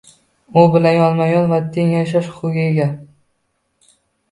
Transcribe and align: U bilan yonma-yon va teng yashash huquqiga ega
U 0.61 0.63
bilan 0.75 0.95
yonma-yon 0.99 1.45
va 1.51 1.59
teng 1.77 1.93
yashash 1.97 2.33
huquqiga 2.33 2.67
ega 2.73 2.91